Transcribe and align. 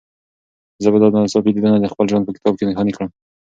زه 0.83 0.89
به 0.93 0.97
دا 1.01 1.07
ناڅاپي 1.15 1.51
لیدنه 1.55 1.77
د 1.79 1.85
خپل 1.93 2.05
ژوند 2.11 2.25
په 2.25 2.33
کتاب 2.37 2.53
کې 2.57 2.67
نښاني 2.69 2.93
کړم. 2.95 3.09